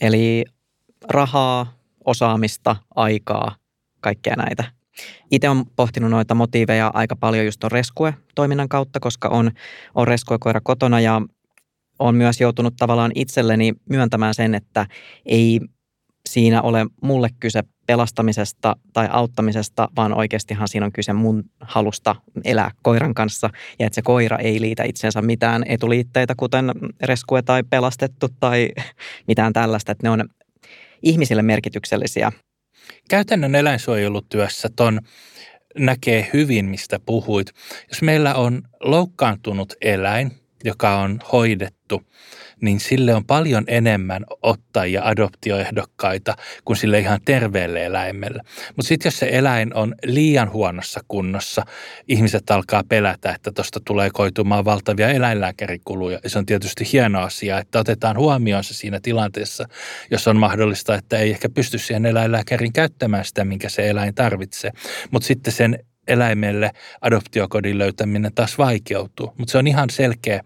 [0.00, 0.44] Eli
[1.08, 3.56] rahaa, osaamista, aikaa,
[4.00, 4.64] kaikkea näitä.
[5.30, 9.50] Itse olen pohtinut noita motiiveja aika paljon just tuon Reskue-toiminnan kautta, koska on,
[9.94, 11.22] on Reskue-koira kotona ja
[11.98, 14.86] olen myös joutunut tavallaan itselleni myöntämään sen, että
[15.26, 15.60] ei
[16.28, 22.70] siinä ole mulle kyse pelastamisesta tai auttamisesta, vaan oikeastihan siinä on kyse mun halusta elää
[22.82, 28.28] koiran kanssa ja että se koira ei liitä itsensä mitään etuliitteitä, kuten reskue tai pelastettu
[28.40, 28.68] tai
[29.28, 30.28] mitään tällaista, että ne on
[31.02, 32.32] ihmisille merkityksellisiä.
[33.10, 35.00] Käytännön eläinsuojelutyössä ton
[35.78, 37.46] näkee hyvin, mistä puhuit.
[37.88, 40.32] Jos meillä on loukkaantunut eläin,
[40.64, 41.75] joka on hoidettu,
[42.60, 48.42] niin sille on paljon enemmän ottajia, adoptioehdokkaita kuin sille ihan terveelle eläimelle.
[48.76, 51.62] Mutta sitten jos se eläin on liian huonossa kunnossa,
[52.08, 56.18] ihmiset alkaa pelätä, että tuosta tulee koitumaan valtavia eläinlääkärikuluja.
[56.24, 59.68] Ja se on tietysti hieno asia, että otetaan huomioon se siinä tilanteessa,
[60.10, 64.70] jos on mahdollista, että ei ehkä pysty siihen eläinlääkärin käyttämään sitä, minkä se eläin tarvitsee.
[65.10, 66.70] Mutta sitten sen eläimelle
[67.00, 69.34] adoptiokodin löytäminen taas vaikeutuu.
[69.38, 70.40] Mutta se on ihan selkeä.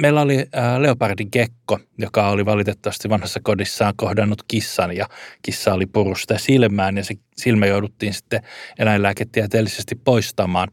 [0.00, 5.08] Meillä oli äh, leopardin gekko, joka oli valitettavasti vanhassa kodissaan kohdannut kissan ja
[5.42, 8.42] kissa oli purusta silmään ja se silmä jouduttiin sitten
[8.78, 10.68] eläinlääketieteellisesti poistamaan.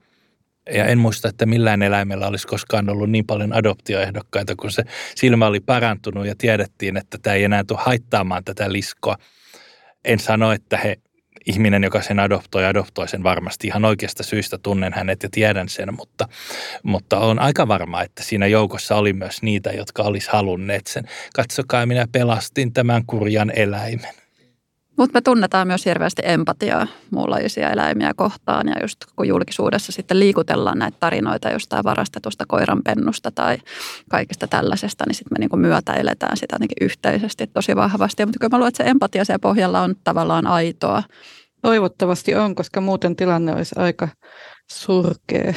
[0.74, 4.84] Ja en muista, että millään eläimellä olisi koskaan ollut niin paljon adoptioehdokkaita, kun se
[5.16, 9.16] silmä oli parantunut ja tiedettiin, että tämä ei enää tule haittaamaan tätä liskoa.
[10.06, 10.98] En sano, että he
[11.46, 15.94] ihminen, joka sen adoptoi, adoptoi sen varmasti ihan oikeasta syystä, tunnen hänet ja tiedän sen,
[15.94, 16.28] mutta,
[16.84, 21.04] mutta on aika varma, että siinä joukossa oli myös niitä, jotka olisi halunneet sen.
[21.36, 24.23] Katsokaa, minä pelastin tämän kurjan eläimen.
[24.98, 30.80] Mutta me tunnetaan myös hirveästi empatiaa muunlaisia eläimiä kohtaan ja just kun julkisuudessa sitten liikutellaan
[30.80, 33.58] näitä tarinoita jostain varastetusta koiranpennusta tai
[34.10, 38.26] kaikista tällaisesta, niin sitten me niinku myötäiletään sitä jotenkin yhteisesti tosi vahvasti.
[38.26, 41.04] Mutta kyllä mä luulen, että se empatia siellä pohjalla on tavallaan aitoa.
[41.62, 44.08] Toivottavasti on, koska muuten tilanne olisi aika
[44.72, 45.54] surkea.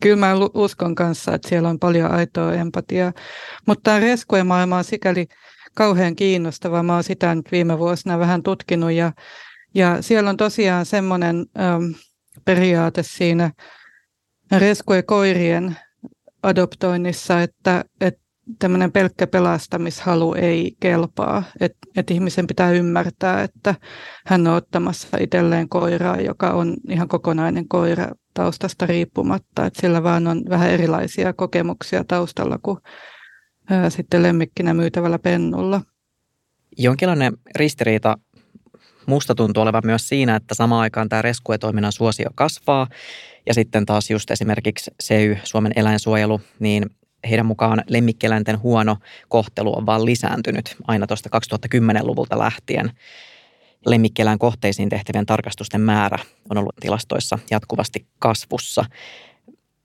[0.00, 3.12] Kyllä mä uskon kanssa, että siellä on paljon aitoa empatiaa.
[3.66, 5.26] Mutta tämä reskujen maailma on sikäli
[5.74, 6.82] kauhean kiinnostava.
[6.82, 9.12] Mä oon sitä nyt viime vuosina vähän tutkinut ja,
[9.74, 11.94] ja siellä on tosiaan semmoinen äm,
[12.44, 13.50] periaate siinä
[14.52, 15.76] reskuekoirien
[16.42, 18.24] adoptoinnissa, että, että
[18.58, 21.42] tämmöinen pelkkä pelastamishalu ei kelpaa.
[21.60, 23.74] Että et ihmisen pitää ymmärtää, että
[24.26, 29.66] hän on ottamassa itselleen koiraa, joka on ihan kokonainen koira taustasta riippumatta.
[29.66, 32.78] Että sillä vaan on vähän erilaisia kokemuksia taustalla kuin
[33.88, 35.80] sitten lemmikkinä myytävällä pennulla.
[36.78, 38.18] Jonkinlainen ristiriita
[39.06, 42.86] musta tuntuu olevan myös siinä, että samaan aikaan tämä reskuetoiminnan suosio kasvaa
[43.46, 46.90] Ja sitten taas just esimerkiksi SEY, Suomen eläinsuojelu, niin
[47.30, 48.96] heidän mukaan lemmikkieläinten huono
[49.28, 52.90] kohtelu on vaan lisääntynyt aina tuosta 2010-luvulta lähtien.
[53.86, 56.18] Lemmikkieläin kohteisiin tehtävien tarkastusten määrä
[56.50, 58.84] on ollut tilastoissa jatkuvasti kasvussa.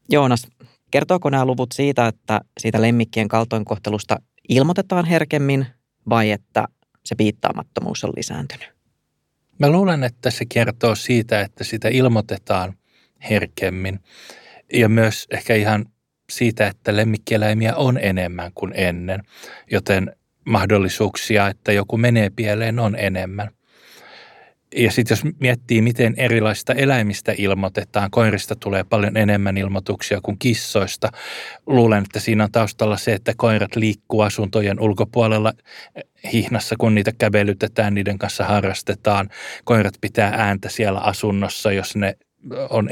[0.09, 0.47] Joonas,
[0.91, 5.65] kertooko nämä luvut siitä, että siitä lemmikkien kaltoinkohtelusta ilmoitetaan herkemmin
[6.09, 6.67] vai että
[7.05, 8.69] se piittaamattomuus on lisääntynyt?
[9.59, 12.73] Mä luulen, että se kertoo siitä, että sitä ilmoitetaan
[13.29, 13.99] herkemmin
[14.73, 15.85] ja myös ehkä ihan
[16.29, 19.23] siitä, että lemmikkieläimiä on enemmän kuin ennen,
[19.71, 23.49] joten mahdollisuuksia, että joku menee pieleen, on enemmän.
[24.75, 31.09] Ja sitten jos miettii, miten erilaisista eläimistä ilmoitetaan, koirista tulee paljon enemmän ilmoituksia kuin kissoista.
[31.67, 35.53] Luulen, että siinä on taustalla se, että koirat liikkuu asuntojen ulkopuolella
[36.33, 39.29] hihnassa, kun niitä kävelytetään, niiden kanssa harrastetaan.
[39.63, 42.17] Koirat pitää ääntä siellä asunnossa, jos ne
[42.69, 42.89] on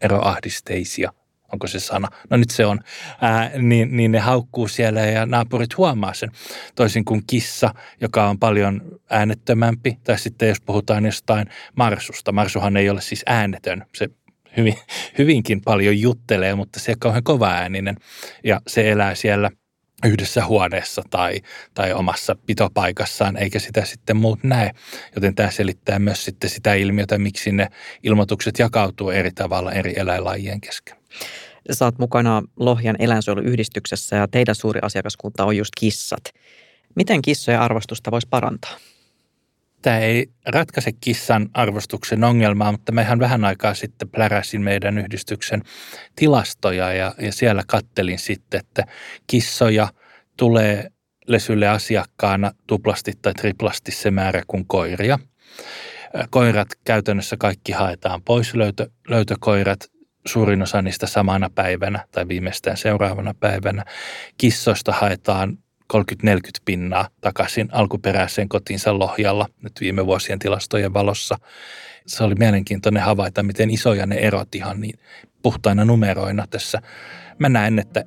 [0.00, 1.12] eroahdisteisia
[1.54, 2.80] onko se sana, no nyt se on,
[3.20, 6.30] ää, niin, niin ne haukkuu siellä ja naapurit huomaa sen.
[6.74, 12.32] Toisin kuin kissa, joka on paljon äänettömämpi, tai sitten jos puhutaan jostain marsusta.
[12.32, 14.08] Marsuhan ei ole siis äänetön, se
[14.56, 14.78] hyvin,
[15.18, 17.96] hyvinkin paljon juttelee, mutta se on kauhean kova ääninen
[18.44, 19.50] ja se elää siellä
[20.04, 21.40] yhdessä huoneessa tai,
[21.74, 24.70] tai omassa pitopaikassaan, eikä sitä sitten muut näe.
[25.14, 27.68] Joten tämä selittää myös sitten sitä ilmiötä, miksi ne
[28.02, 30.96] ilmoitukset jakautuu eri tavalla eri eläinlajien kesken.
[31.80, 36.24] Oot mukana Lohjan eläinsuojeluyhdistyksessä ja teidän suuri asiakaskunta on just kissat.
[36.96, 38.76] Miten kissojen arvostusta voisi parantaa?
[39.82, 45.62] Tämä ei ratkaise kissan arvostuksen ongelmaa, mutta me ihan vähän aikaa sitten pläräsin meidän yhdistyksen
[46.16, 48.84] tilastoja ja, ja siellä kattelin sitten, että
[49.26, 49.88] kissoja
[50.36, 50.90] tulee
[51.26, 55.18] lesylle asiakkaana tuplasti tai triplasti se määrä kuin koiria.
[56.30, 59.90] Koirat käytännössä kaikki haetaan pois, löytö, löytökoirat
[60.26, 63.84] suurin osa niistä samana päivänä tai viimeistään seuraavana päivänä.
[64.38, 65.58] Kissoista haetaan
[65.94, 65.98] 30-40
[66.64, 71.38] pinnaa takaisin alkuperäiseen kotiinsa Lohjalla nyt viime vuosien tilastojen valossa.
[72.06, 74.98] Se oli mielenkiintoinen havaita, miten isoja ne erot ihan niin
[75.42, 76.82] puhtaina numeroina tässä.
[77.38, 78.04] Mä näen, että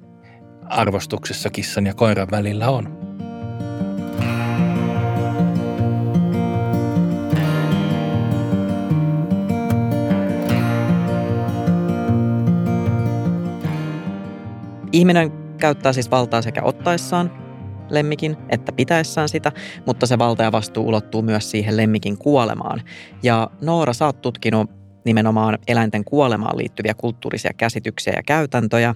[0.69, 3.06] arvostuksessa kissan ja koiran välillä on.
[14.97, 17.31] Ihminen käyttää siis valtaa sekä ottaessaan
[17.89, 19.51] lemmikin että pitäessään sitä,
[19.85, 22.81] mutta se valta ja vastuu ulottuu myös siihen lemmikin kuolemaan.
[23.23, 24.69] Ja Noora, sä oot tutkinut
[25.05, 28.95] nimenomaan eläinten kuolemaan liittyviä kulttuurisia käsityksiä ja käytäntöjä.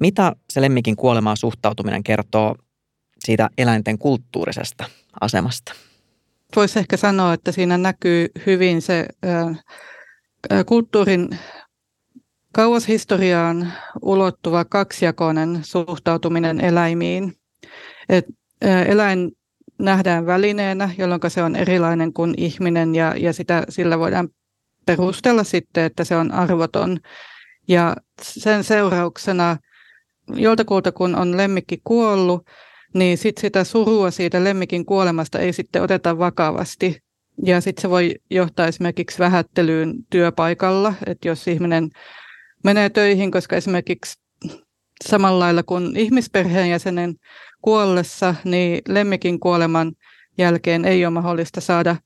[0.00, 2.54] Mitä se lemmikin kuolemaan suhtautuminen kertoo
[3.24, 4.84] siitä eläinten kulttuurisesta
[5.20, 5.72] asemasta?
[6.56, 9.06] Voisi ehkä sanoa, että siinä näkyy hyvin se
[10.66, 11.28] kulttuurin
[12.54, 17.32] Kauas historiaan ulottuva kaksijakoinen suhtautuminen eläimiin.
[18.08, 18.26] Et,
[18.86, 19.32] eläin
[19.78, 24.28] nähdään välineenä, jolloin se on erilainen kuin ihminen ja, ja sitä, sillä voidaan
[24.86, 26.98] perustella sitten, että se on arvoton.
[27.68, 29.56] Ja sen seurauksena
[30.34, 32.46] joltakulta kun on lemmikki kuollut,
[32.94, 37.00] niin sit sitä surua siitä lemmikin kuolemasta ei sitten oteta vakavasti.
[37.44, 41.90] Ja sitten se voi johtaa esimerkiksi vähättelyyn työpaikalla, että jos ihminen
[42.64, 44.18] menee töihin, koska esimerkiksi
[45.04, 47.14] samalla lailla kuin ihmisperheenjäsenen
[47.62, 49.92] kuollessa, niin lemmikin kuoleman
[50.38, 51.96] jälkeen ei ole mahdollista saada,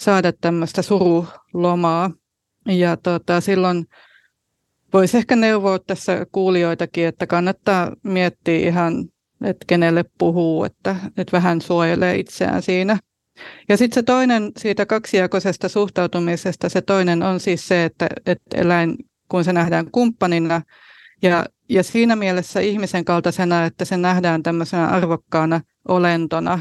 [0.00, 2.10] saada tämmöistä surulomaa.
[2.68, 3.86] Ja tota, silloin
[4.92, 9.04] voisi ehkä neuvoa tässä kuulijoitakin, että kannattaa miettiä ihan,
[9.44, 12.98] että kenelle puhuu, että, että vähän suojelee itseään siinä.
[13.68, 18.96] Ja sitten se toinen siitä kaksijakoisesta suhtautumisesta, se toinen on siis se, että, että eläin
[19.28, 20.62] kun se nähdään kumppanina.
[21.22, 26.58] Ja, ja siinä mielessä ihmisen kaltaisena, että se nähdään tämmöisenä arvokkaana olentona,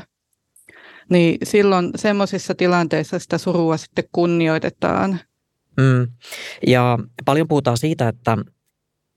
[1.09, 5.19] niin silloin semmoisissa tilanteissa sitä surua sitten kunnioitetaan.
[5.77, 6.07] Mm.
[6.67, 8.37] Ja paljon puhutaan siitä, että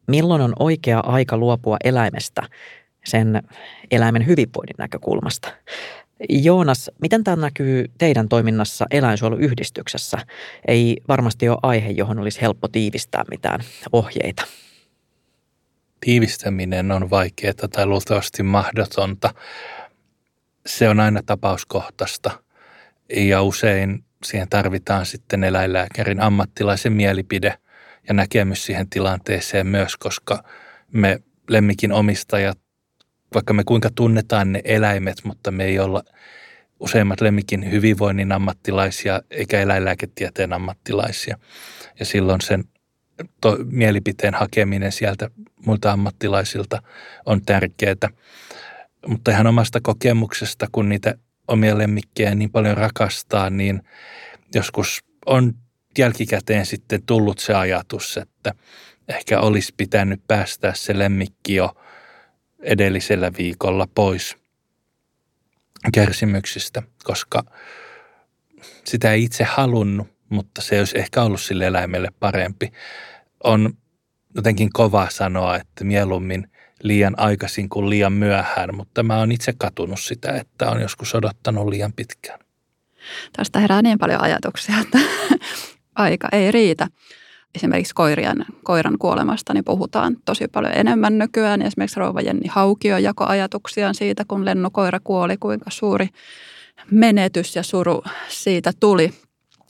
[0.08, 2.42] milloin on oikea aika luopua eläimestä
[3.04, 3.42] sen
[3.90, 5.48] eläimen hyvinvoinnin näkökulmasta.
[6.28, 10.18] Joonas, miten tämä näkyy teidän toiminnassa eläinsuojeluyhdistyksessä?
[10.68, 13.61] Ei varmasti ole aihe, johon olisi helppo tiivistää mitään
[13.92, 14.44] ohjeita.
[16.00, 19.35] Tiivistäminen on vaikeaa tai luultavasti mahdotonta.
[20.66, 22.31] Se on aina tapauskohtaista
[23.16, 27.54] ja usein siihen tarvitaan sitten eläinlääkärin ammattilaisen mielipide
[28.09, 30.44] ja näkemys siihen tilanteeseen myös, koska
[30.92, 32.59] me lemmikin omistajat
[33.35, 36.03] vaikka me kuinka tunnetaan ne eläimet, mutta me ei olla
[36.81, 41.38] useimmat lemmikin hyvinvoinnin ammattilaisia eikä eläinlääketieteen ammattilaisia.
[42.01, 42.64] Ja silloin sen
[43.41, 45.31] to, mielipiteen hakeminen sieltä
[45.67, 46.83] muilta ammattilaisilta
[47.27, 48.09] on tärkeää.
[49.07, 51.14] Mutta ihan omasta kokemuksesta, kun niitä
[51.49, 53.83] omia lemmikkejä niin paljon rakastaa, niin
[54.55, 55.55] joskus on
[55.99, 58.55] jälkikäteen sitten tullut se ajatus, että
[59.09, 61.75] ehkä olisi pitänyt päästää se lemmikki jo
[62.62, 64.37] edellisellä viikolla pois
[65.94, 67.44] kärsimyksistä, koska
[68.85, 72.73] sitä ei itse halunnut, mutta se olisi ehkä ollut sille eläimelle parempi.
[73.44, 73.73] On
[74.35, 76.51] jotenkin kova sanoa, että mieluummin
[76.83, 81.68] liian aikaisin kuin liian myöhään, mutta mä oon itse katunut sitä, että on joskus odottanut
[81.68, 82.38] liian pitkään.
[83.37, 84.99] Tästä herää niin paljon ajatuksia, että
[85.94, 86.87] aika ei riitä.
[87.54, 91.62] Esimerkiksi koirien, koiran kuolemasta niin puhutaan tosi paljon enemmän nykyään.
[91.62, 96.08] Esimerkiksi rouva Jenni Haukio jako ajatuksiaan siitä, kun lennokoira kuoli, kuinka suuri
[96.90, 99.12] menetys ja suru siitä tuli.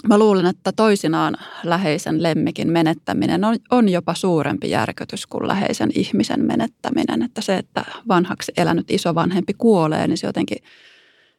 [0.08, 6.44] Mä luulen, että toisinaan läheisen lemmikin menettäminen on, on jopa suurempi järkytys kuin läheisen ihmisen
[6.44, 7.22] menettäminen.
[7.22, 10.58] Että se, että vanhaksi elänyt isovanhempi kuolee, niin se jotenkin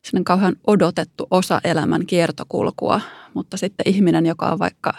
[0.04, 3.02] sellainen kauhean odotettu osa elämän kiertokulkua.
[3.34, 4.94] Mutta sitten ihminen, joka on vaikka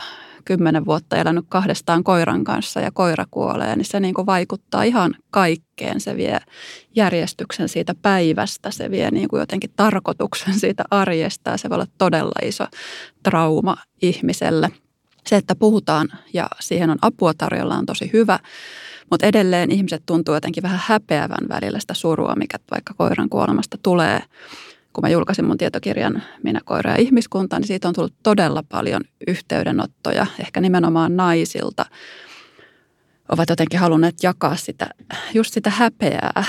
[0.45, 5.15] kymmenen vuotta elänyt kahdestaan koiran kanssa ja koira kuolee, niin se niin kuin vaikuttaa ihan
[5.31, 6.01] kaikkeen.
[6.01, 6.39] Se vie
[6.97, 11.87] järjestyksen siitä päivästä, se vie niin kuin jotenkin tarkoituksen siitä arjesta ja se voi olla
[11.99, 12.65] todella iso
[13.23, 14.71] trauma ihmiselle.
[15.27, 18.39] Se, että puhutaan ja siihen on apua tarjolla on tosi hyvä,
[19.11, 24.23] mutta edelleen ihmiset tuntuu jotenkin vähän häpeävän välillä sitä surua, mikä vaikka koiran kuolemasta tulee
[24.93, 29.01] kun mä julkaisin mun tietokirjan Minä, koira ja ihmiskunta, niin siitä on tullut todella paljon
[29.27, 31.87] yhteydenottoja, ehkä nimenomaan naisilta.
[33.29, 34.87] Ovat jotenkin halunneet jakaa sitä,
[35.35, 36.45] just sitä häpeää,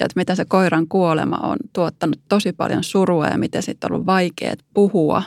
[0.00, 3.94] ja että mitä se koiran kuolema on tuottanut tosi paljon surua ja miten sitten on
[3.94, 5.22] ollut vaikea puhua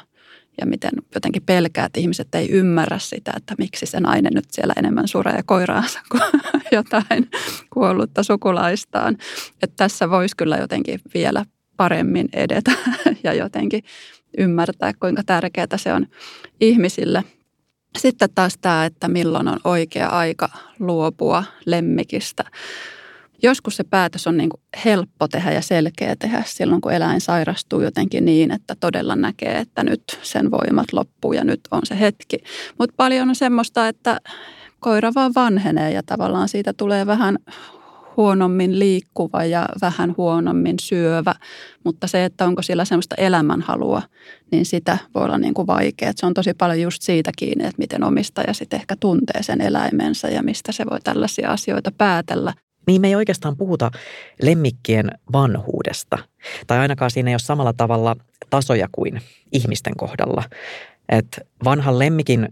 [0.61, 4.73] ja miten jotenkin pelkää, että ihmiset ei ymmärrä sitä, että miksi se nainen nyt siellä
[4.77, 6.23] enemmän suree koiraansa kuin
[6.71, 7.29] jotain
[7.73, 9.17] kuollutta sukulaistaan.
[9.63, 11.45] Että tässä voisi kyllä jotenkin vielä
[11.77, 12.71] paremmin edetä
[13.23, 13.83] ja jotenkin
[14.37, 16.07] ymmärtää, kuinka tärkeää se on
[16.61, 17.23] ihmisille.
[17.97, 22.43] Sitten taas tämä, että milloin on oikea aika luopua lemmikistä.
[23.43, 27.81] Joskus se päätös on niin kuin helppo tehdä ja selkeä tehdä silloin, kun eläin sairastuu
[27.81, 32.37] jotenkin niin, että todella näkee, että nyt sen voimat loppuu ja nyt on se hetki.
[32.79, 34.17] Mutta paljon on semmoista, että
[34.79, 37.37] koira vaan vanhenee ja tavallaan siitä tulee vähän
[38.17, 41.35] huonommin liikkuva ja vähän huonommin syövä,
[41.83, 44.01] mutta se, että onko sillä semmoista elämänhalua,
[44.51, 46.11] niin sitä voi olla niin kuin vaikea.
[46.15, 50.27] Se on tosi paljon just siitä kiinni, että miten omistaja sitten ehkä tuntee sen eläimensä
[50.27, 52.53] ja mistä se voi tällaisia asioita päätellä.
[52.87, 53.91] Niin me ei oikeastaan puhuta
[54.41, 56.17] lemmikkien vanhuudesta,
[56.67, 58.15] tai ainakaan siinä ei ole samalla tavalla
[58.49, 59.21] tasoja kuin
[59.51, 60.43] ihmisten kohdalla.
[61.09, 62.47] Et vanhan lemmikin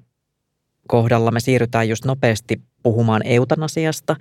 [0.90, 4.16] kohdalla me siirrytään just nopeasti puhumaan eutanasiasta,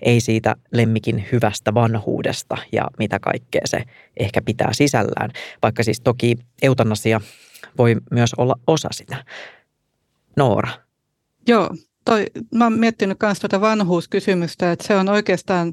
[0.00, 3.84] ei siitä lemmikin hyvästä vanhuudesta ja mitä kaikkea se
[4.16, 5.30] ehkä pitää sisällään.
[5.62, 7.20] Vaikka siis toki eutanasia
[7.78, 9.24] voi myös olla osa sitä.
[10.36, 10.68] Noora.
[11.48, 11.70] Joo,
[12.04, 15.72] toi, mä oon miettinyt myös tuota vanhuuskysymystä, että se on oikeastaan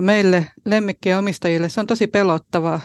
[0.00, 2.80] meille lemmikkien omistajille, se on tosi pelottava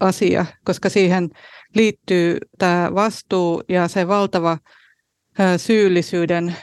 [0.00, 1.30] asia, koska siihen
[1.74, 4.58] liittyy tämä vastuu ja se valtava
[5.56, 6.56] syyllisyyden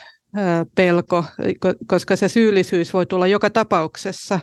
[0.76, 1.26] pelko,
[1.88, 4.40] koska se syyllisyys voi tulla joka tapauksessa.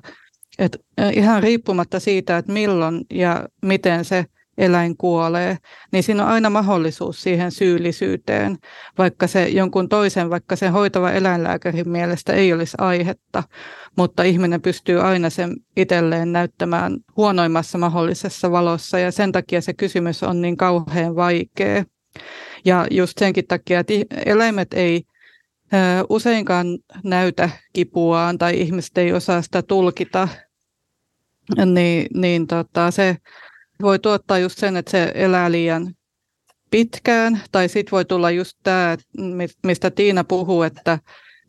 [0.58, 0.76] Et
[1.12, 4.24] ihan riippumatta siitä, että milloin ja miten se
[4.58, 5.56] eläin kuolee,
[5.92, 8.56] niin siinä on aina mahdollisuus siihen syyllisyyteen,
[8.98, 13.42] vaikka se jonkun toisen, vaikka sen hoitava eläinlääkärin mielestä ei olisi aihetta,
[13.96, 20.22] mutta ihminen pystyy aina sen itselleen näyttämään huonoimmassa mahdollisessa valossa ja sen takia se kysymys
[20.22, 21.84] on niin kauhean vaikea.
[22.64, 23.94] Ja just senkin takia, että
[24.26, 25.02] eläimet ei
[26.09, 26.66] useinkaan
[27.04, 30.28] näytä kipuaan tai ihmiset ei osaa sitä tulkita,
[31.66, 33.16] niin, niin tota, se
[33.83, 35.94] voi tuottaa just sen, että se elää liian
[36.70, 38.97] pitkään, tai sitten voi tulla just tämä,
[39.62, 40.99] mistä Tiina puhuu, että,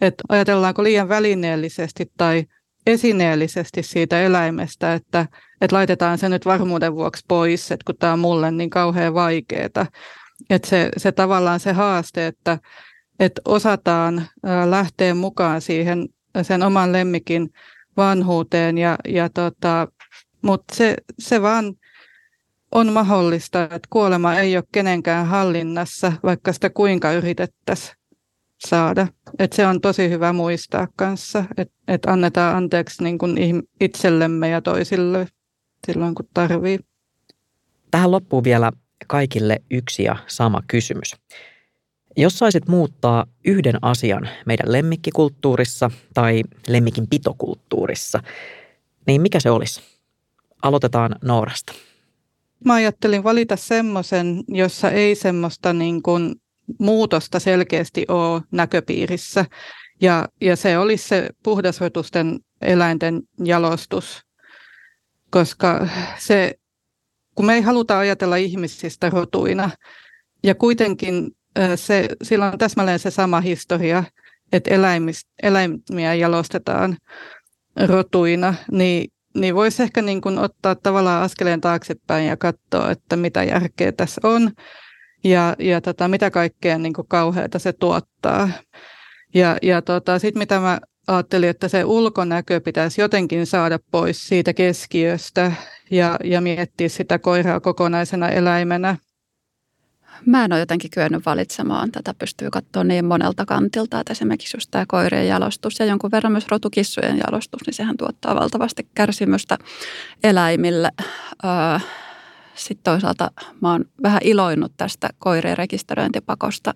[0.02, 2.46] että ajatellaanko liian välineellisesti tai
[2.88, 5.26] esineellisesti siitä eläimestä, että,
[5.62, 9.86] että laitetaan se nyt varmuuden vuoksi pois, että kun tämä on mulle niin kauhean vaikeaa.
[10.50, 12.60] Että se, se tavallaan se haaste, että,
[13.20, 14.28] että osataan
[14.66, 16.10] lähteä mukaan siihen
[16.42, 17.50] sen oman lemmikin
[17.98, 19.88] vanhuuteen, ja, ja tota,
[20.42, 21.74] mutta se, se vaan
[22.72, 27.96] on mahdollista, että kuolema ei ole kenenkään hallinnassa, vaikka sitä kuinka yritettäisiin
[28.68, 29.08] saada.
[29.40, 34.62] Et se on tosi hyvä muistaa kanssa, että et annetaan anteeksi niin kuin itsellemme ja
[34.62, 35.28] toisille
[35.88, 36.80] silloin, kun tarvii.
[37.92, 38.72] Tähän loppuu vielä
[39.08, 41.16] kaikille yksi ja sama kysymys.
[42.18, 48.24] Jos saisit muuttaa yhden asian meidän lemmikkikulttuurissa tai lemmikin pitokulttuurissa,
[49.08, 49.82] niin mikä se olisi?
[50.62, 51.74] Aloitetaan Noorasta.
[52.66, 56.36] Mä ajattelin valita semmoisen, jossa ei semmoista niin kuin
[56.80, 59.46] muutosta selkeästi ole näköpiirissä.
[60.02, 64.22] Ja, ja se olisi se puhdasrotusten eläinten jalostus,
[65.30, 65.88] koska
[66.18, 66.56] se,
[67.40, 69.70] kun me ei haluta ajatella ihmisistä rotuina,
[70.44, 71.32] ja kuitenkin
[71.76, 74.04] se, sillä on täsmälleen se sama historia,
[74.52, 74.72] että
[75.44, 76.98] eläimiä jalostetaan
[77.88, 83.44] rotuina, niin, niin voisi ehkä niin kuin ottaa tavallaan askeleen taaksepäin ja katsoa, että mitä
[83.44, 84.52] järkeä tässä on
[85.24, 88.50] ja, ja tota, mitä kaikkea niin kuin kauheata se tuottaa.
[89.34, 90.80] Ja, ja tota, sitten mitä mä
[91.16, 95.52] ajattelin, että se ulkonäkö pitäisi jotenkin saada pois siitä keskiöstä
[95.92, 98.98] ja, ja miettiä sitä koiraa kokonaisena eläimenä.
[100.26, 101.92] Mä en ole jotenkin kyennyt valitsemaan.
[101.92, 106.32] Tätä pystyy katsoa niin monelta kantilta, että esimerkiksi just tämä koirien jalostus ja jonkun verran
[106.32, 109.58] myös rotukissujen jalostus, niin sehän tuottaa valtavasti kärsimystä
[110.24, 110.92] eläimille.
[111.46, 111.80] Öö,
[112.56, 113.32] sitten toisaalta
[113.62, 116.74] mä oon vähän iloinnut tästä koirien rekisteröintipakosta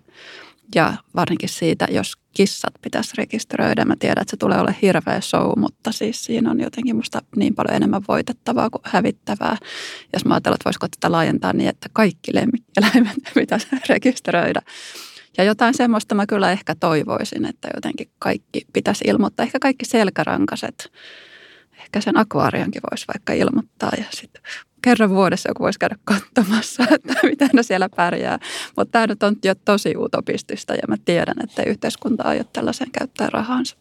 [0.74, 3.84] ja varsinkin siitä, jos kissat pitäisi rekisteröidä.
[3.84, 7.54] Mä tiedän, että se tulee olla hirveä show, mutta siis siinä on jotenkin musta niin
[7.54, 9.56] paljon enemmän voitettavaa kuin hävittävää.
[10.12, 14.62] Jos mä ajattelen, että voisiko tätä laajentaa niin, että kaikki lemmikkieläimet pitäisi rekisteröidä.
[15.38, 19.44] Ja jotain semmoista mä kyllä ehkä toivoisin, että jotenkin kaikki pitäisi ilmoittaa.
[19.44, 20.92] Ehkä kaikki selkärankaset.
[21.78, 24.42] Ehkä sen akvaariankin voisi vaikka ilmoittaa ja sitten
[24.84, 28.38] kerran vuodessa joku voisi käydä katsomassa, että miten ne siellä pärjää.
[28.76, 33.28] Mutta tämä nyt on jo tosi utopistista ja mä tiedän, että yhteiskunta aio tällaisen käyttää
[33.32, 33.76] rahansa.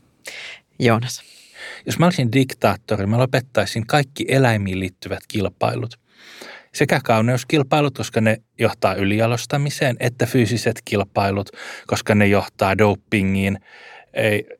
[0.79, 1.21] Joonas.
[1.85, 5.99] Jos mä olisin diktaattori, mä lopettaisin kaikki eläimiin liittyvät kilpailut.
[6.73, 11.49] Sekä kauneuskilpailut, koska ne johtaa ylijalostamiseen, että fyysiset kilpailut,
[11.87, 13.57] koska ne johtaa dopingiin–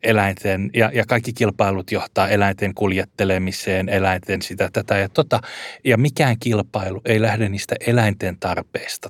[0.03, 5.39] eläinten, ja, ja kaikki kilpailut johtaa eläinten kuljettelemiseen, eläinten sitä, tätä ja tota.
[5.83, 9.09] Ja mikään kilpailu ei lähde niistä eläinten tarpeista.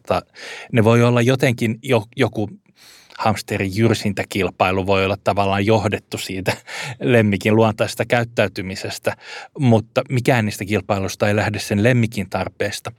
[0.71, 2.49] Ne voi olla jotenkin jo, joku
[3.17, 6.53] hamsterin jyrsintäkilpailu voi olla tavallaan johdettu siitä
[6.99, 9.17] lemmikin luontaisesta käyttäytymisestä,
[9.59, 12.91] mutta mikään niistä kilpailusta ei lähde sen lemmikin tarpeesta,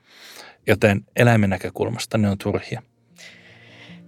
[0.66, 2.82] joten eläimen näkökulmasta ne on turhia.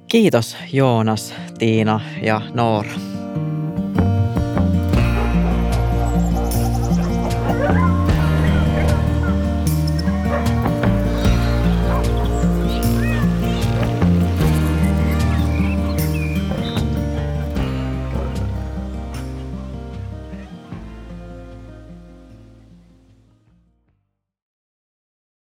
[0.09, 3.16] Kiitos Joonas, Tiina ja Noora.